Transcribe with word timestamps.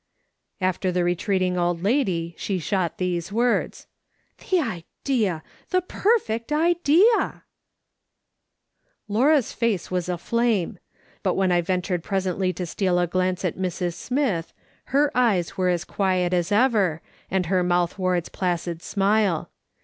After 0.59 0.91
the 0.91 1.03
retreating 1.03 1.59
old 1.59 1.83
lady 1.83 2.33
she 2.35 2.57
shot 2.57 2.97
these 2.97 3.31
words:" 3.31 3.85
The 4.49 4.59
idea! 5.05 5.43
the 5.69 5.81
perfect 5.83 6.51
idea!" 6.51 7.43
Laura's 9.07 9.53
face 9.53 9.91
was 9.91 10.09
aflame. 10.09 10.79
But 11.21 11.35
when 11.35 11.51
I 11.51 11.61
ventured 11.61 12.03
presently 12.03 12.51
to 12.51 12.65
steal 12.65 12.97
a 12.97 13.05
glance 13.05 13.45
at 13.45 13.59
Mrs. 13.59 13.93
Smith, 13.93 14.53
her 14.85 15.11
eyes 15.13 15.55
were 15.55 15.69
as 15.69 15.85
quiet 15.85 16.33
as 16.33 16.51
ever, 16.51 17.03
and 17.29 17.45
her 17.45 17.61
mouth 17.61 17.99
wore 17.99 18.15
its 18.15 18.27
placid 18.29 18.81
smile. 18.81 19.51